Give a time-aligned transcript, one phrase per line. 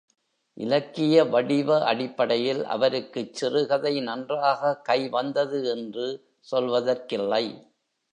[0.57, 6.07] இலக்கிய வடிவ அடிப்படையில் அவருக்குச் சிறுகதை நன்றாக கைவந்தது என்று
[6.51, 7.43] சொல்வதற்கில்லை.